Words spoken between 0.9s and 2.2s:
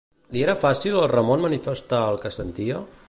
al Ramon manifestar el